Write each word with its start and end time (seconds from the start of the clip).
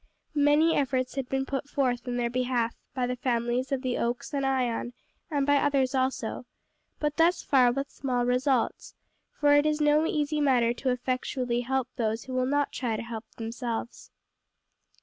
Many 0.33 0.75
efforts 0.75 1.13
had 1.13 1.29
been 1.29 1.45
put 1.45 1.69
forth 1.69 2.07
in 2.07 2.17
their 2.17 2.27
behalf, 2.31 2.73
by 2.95 3.05
the 3.05 3.15
families 3.15 3.71
of 3.71 3.83
the 3.83 3.99
Oaks 3.99 4.33
and 4.33 4.43
Ion, 4.43 4.93
and 5.29 5.45
by 5.45 5.57
others 5.57 5.93
also, 5.93 6.45
but 6.99 7.17
thus 7.17 7.43
far 7.43 7.71
with 7.71 7.91
small 7.91 8.25
results, 8.25 8.95
for 9.39 9.53
it 9.53 9.67
is 9.67 9.79
no 9.79 10.07
easy 10.07 10.41
matter 10.41 10.73
to 10.73 10.89
effectually 10.89 11.59
help 11.61 11.87
those 11.97 12.23
who 12.23 12.33
will 12.33 12.47
not 12.47 12.71
try 12.71 12.97
to 12.97 13.03
help 13.03 13.25
themselves. 13.37 14.09